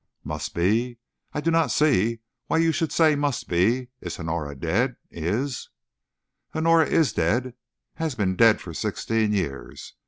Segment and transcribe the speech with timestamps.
[0.23, 0.97] "Must be?
[1.31, 3.89] I do not see why you should say must be!
[4.01, 4.95] Is Honora dead?
[5.11, 5.69] Is"
[6.55, 7.53] "Honora is dead
[7.93, 9.93] has been dead for sixteen years.